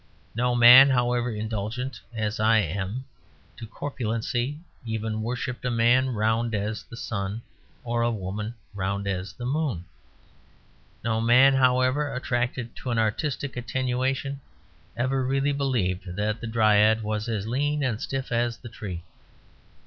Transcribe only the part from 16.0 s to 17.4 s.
that the Dryad was